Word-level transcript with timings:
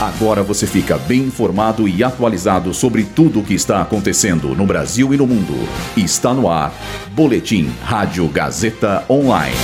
Agora 0.00 0.42
você 0.42 0.66
fica 0.66 0.96
bem 0.96 1.24
informado 1.24 1.86
e 1.86 2.02
atualizado 2.02 2.72
sobre 2.72 3.04
tudo 3.04 3.40
o 3.40 3.44
que 3.44 3.52
está 3.52 3.82
acontecendo 3.82 4.56
no 4.56 4.64
Brasil 4.64 5.12
e 5.12 5.16
no 5.18 5.26
mundo. 5.26 5.52
Está 5.94 6.32
no 6.32 6.50
ar. 6.50 6.72
Boletim 7.08 7.70
Rádio 7.84 8.26
Gazeta 8.28 9.04
Online. 9.10 9.54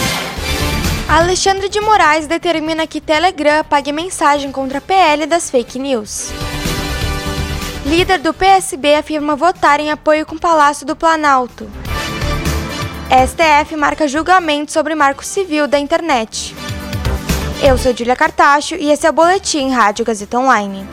Alexandre 1.09 1.71
de 1.71 1.80
Moraes 1.80 2.27
determina 2.27 2.87
que 2.87 3.01
Telegram 3.01 3.64
pague 3.64 3.91
mensagem 3.93 4.53
contra 4.53 4.77
a 4.77 4.80
PL 4.83 5.25
das 5.25 5.49
fake 5.49 5.78
news. 5.78 6.28
Líder 7.87 8.18
do 8.18 8.34
PSB 8.34 8.94
afirma 8.96 9.37
votar 9.37 9.80
em 9.80 9.90
apoio 9.90 10.26
com 10.26 10.37
Palácio 10.37 10.87
do 10.87 10.94
Planalto. 10.94 11.66
STF 13.08 13.74
marca 13.74 14.06
julgamento 14.06 14.71
sobre 14.71 14.94
marco 14.94 15.24
civil 15.24 15.66
da 15.66 15.78
internet. 15.78 16.55
Eu 17.62 17.79
sou 17.79 17.97
Julia 17.97 18.15
Cartacho 18.15 18.75
e 18.75 18.91
esse 18.91 19.07
é 19.07 19.11
o 19.11 19.12
Boletim 19.12 19.70
Rádio 19.70 20.05
Gazeta 20.05 20.38
Online. 20.38 20.87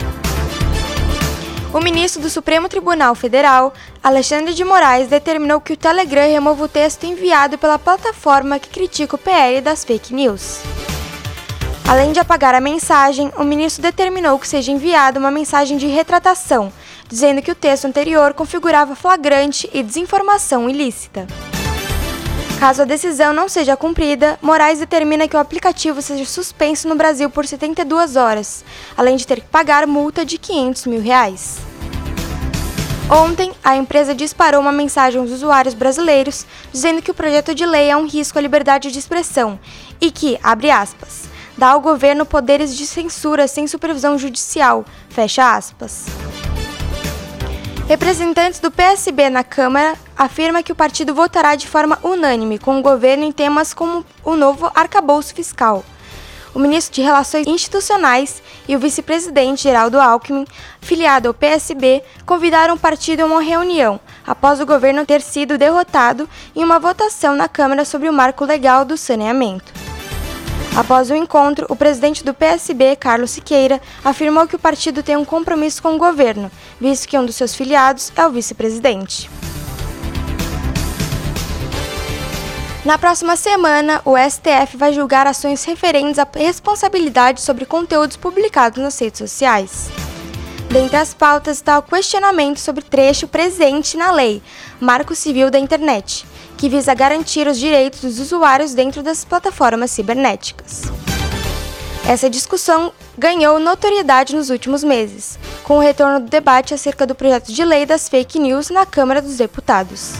O 1.72 1.80
ministro 1.80 2.22
do 2.22 2.30
Supremo 2.30 2.68
Tribunal 2.68 3.14
Federal, 3.14 3.74
Alexandre 4.02 4.54
de 4.54 4.64
Moraes, 4.64 5.08
determinou 5.08 5.60
que 5.60 5.74
o 5.74 5.76
Telegram 5.76 6.26
remova 6.26 6.64
o 6.64 6.68
texto 6.68 7.04
enviado 7.04 7.58
pela 7.58 7.78
plataforma 7.78 8.58
que 8.58 8.70
critica 8.70 9.16
o 9.16 9.18
PL 9.18 9.60
das 9.60 9.84
fake 9.84 10.14
news. 10.14 10.60
Além 11.86 12.12
de 12.12 12.20
apagar 12.20 12.54
a 12.54 12.60
mensagem, 12.60 13.30
o 13.36 13.44
ministro 13.44 13.82
determinou 13.82 14.38
que 14.38 14.48
seja 14.48 14.72
enviada 14.72 15.20
uma 15.20 15.30
mensagem 15.30 15.76
de 15.76 15.86
retratação, 15.86 16.72
dizendo 17.08 17.42
que 17.42 17.50
o 17.50 17.54
texto 17.54 17.84
anterior 17.84 18.32
configurava 18.32 18.96
flagrante 18.96 19.68
e 19.72 19.82
desinformação 19.82 20.70
ilícita. 20.70 21.26
Caso 22.58 22.82
a 22.82 22.84
decisão 22.84 23.32
não 23.32 23.48
seja 23.48 23.76
cumprida, 23.76 24.38
Moraes 24.40 24.78
determina 24.78 25.28
que 25.28 25.36
o 25.36 25.40
aplicativo 25.40 26.00
seja 26.00 26.24
suspenso 26.24 26.88
no 26.88 26.94
Brasil 26.94 27.28
por 27.28 27.46
72 27.46 28.16
horas, 28.16 28.64
além 28.96 29.16
de 29.16 29.26
ter 29.26 29.40
que 29.40 29.48
pagar 29.48 29.86
multa 29.86 30.24
de 30.24 30.38
500 30.38 30.86
mil 30.86 31.00
reais. 31.00 31.58
Ontem, 33.10 33.52
a 33.62 33.76
empresa 33.76 34.14
disparou 34.14 34.62
uma 34.62 34.72
mensagem 34.72 35.20
aos 35.20 35.30
usuários 35.30 35.74
brasileiros 35.74 36.46
dizendo 36.72 37.02
que 37.02 37.10
o 37.10 37.14
projeto 37.14 37.54
de 37.54 37.66
lei 37.66 37.90
é 37.90 37.96
um 37.96 38.06
risco 38.06 38.38
à 38.38 38.42
liberdade 38.42 38.90
de 38.90 38.98
expressão 38.98 39.58
e 40.00 40.10
que, 40.10 40.38
abre 40.42 40.70
aspas, 40.70 41.24
dá 41.58 41.68
ao 41.68 41.80
governo 41.80 42.24
poderes 42.24 42.74
de 42.74 42.86
censura 42.86 43.46
sem 43.46 43.66
supervisão 43.66 44.16
judicial, 44.16 44.86
fecha 45.10 45.54
aspas. 45.54 46.23
Representantes 47.86 48.60
do 48.60 48.70
PSB 48.70 49.28
na 49.28 49.44
Câmara 49.44 49.94
afirmam 50.16 50.62
que 50.62 50.72
o 50.72 50.74
partido 50.74 51.14
votará 51.14 51.54
de 51.54 51.68
forma 51.68 51.98
unânime 52.02 52.58
com 52.58 52.78
o 52.78 52.82
governo 52.82 53.24
em 53.24 53.30
temas 53.30 53.74
como 53.74 54.04
o 54.24 54.34
novo 54.34 54.72
arcabouço 54.74 55.34
fiscal. 55.34 55.84
O 56.54 56.58
ministro 56.58 56.94
de 56.94 57.02
Relações 57.02 57.46
Institucionais 57.46 58.42
e 58.66 58.74
o 58.74 58.78
vice-presidente 58.78 59.64
Geraldo 59.64 60.00
Alckmin, 60.00 60.46
filiado 60.80 61.28
ao 61.28 61.34
PSB, 61.34 62.02
convidaram 62.24 62.74
o 62.74 62.78
partido 62.78 63.20
a 63.20 63.26
uma 63.26 63.42
reunião 63.42 64.00
após 64.26 64.60
o 64.60 64.66
governo 64.66 65.04
ter 65.04 65.20
sido 65.20 65.58
derrotado 65.58 66.26
em 66.56 66.64
uma 66.64 66.78
votação 66.78 67.36
na 67.36 67.48
Câmara 67.48 67.84
sobre 67.84 68.08
o 68.08 68.14
marco 68.14 68.46
legal 68.46 68.86
do 68.86 68.96
saneamento. 68.96 69.83
Após 70.76 71.08
o 71.08 71.14
encontro, 71.14 71.66
o 71.68 71.76
presidente 71.76 72.24
do 72.24 72.34
PSB, 72.34 72.96
Carlos 72.96 73.30
Siqueira, 73.30 73.80
afirmou 74.04 74.44
que 74.48 74.56
o 74.56 74.58
partido 74.58 75.04
tem 75.04 75.16
um 75.16 75.24
compromisso 75.24 75.80
com 75.80 75.94
o 75.94 75.98
governo, 75.98 76.50
visto 76.80 77.06
que 77.06 77.16
um 77.16 77.24
dos 77.24 77.36
seus 77.36 77.54
filiados 77.54 78.12
é 78.16 78.26
o 78.26 78.30
vice-presidente. 78.30 79.30
Na 82.84 82.98
próxima 82.98 83.36
semana, 83.36 84.02
o 84.04 84.14
STF 84.18 84.76
vai 84.76 84.92
julgar 84.92 85.28
ações 85.28 85.62
referentes 85.64 86.18
à 86.18 86.26
responsabilidade 86.34 87.40
sobre 87.40 87.64
conteúdos 87.64 88.16
publicados 88.16 88.82
nas 88.82 88.98
redes 88.98 89.18
sociais. 89.18 89.88
Dentre 90.70 90.96
as 90.96 91.14
pautas 91.14 91.58
está 91.58 91.78
o 91.78 91.82
questionamento 91.82 92.58
sobre 92.58 92.82
trecho 92.82 93.28
presente 93.28 93.96
na 93.96 94.10
lei 94.10 94.42
Marco 94.80 95.14
Civil 95.14 95.52
da 95.52 95.58
Internet, 95.58 96.26
que 96.64 96.68
visa 96.70 96.94
garantir 96.94 97.46
os 97.46 97.58
direitos 97.58 98.00
dos 98.00 98.18
usuários 98.18 98.72
dentro 98.72 99.02
das 99.02 99.22
plataformas 99.22 99.90
cibernéticas. 99.90 100.84
Essa 102.08 102.30
discussão 102.30 102.90
ganhou 103.18 103.58
notoriedade 103.58 104.34
nos 104.34 104.48
últimos 104.48 104.82
meses, 104.82 105.38
com 105.62 105.76
o 105.76 105.80
retorno 105.80 106.20
do 106.20 106.30
debate 106.30 106.72
acerca 106.72 107.06
do 107.06 107.14
projeto 107.14 107.52
de 107.52 107.62
lei 107.62 107.84
das 107.84 108.08
fake 108.08 108.38
news 108.38 108.70
na 108.70 108.86
Câmara 108.86 109.20
dos 109.20 109.36
Deputados. 109.36 110.14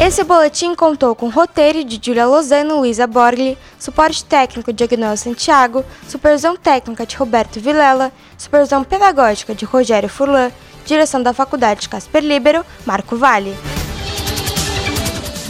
Esse 0.00 0.24
boletim 0.24 0.74
contou 0.74 1.14
com 1.14 1.28
roteiro 1.28 1.84
de 1.84 2.00
Julia 2.04 2.26
Lozano 2.26 2.80
Luísa 2.80 3.06
Borgli, 3.06 3.56
suporte 3.78 4.24
técnico 4.24 4.72
de 4.72 4.82
Agnel 4.82 5.16
Santiago, 5.16 5.84
supervisão 6.08 6.56
técnica 6.56 7.06
de 7.06 7.14
Roberto 7.14 7.60
Vilela, 7.60 8.10
supervisão 8.36 8.82
pedagógica 8.82 9.54
de 9.54 9.64
Rogério 9.64 10.08
Furlan, 10.08 10.50
direção 10.84 11.22
da 11.22 11.32
Faculdade 11.32 11.88
Casper 11.88 12.24
Libero, 12.24 12.66
Marco 12.84 13.16
Vale. 13.16 13.56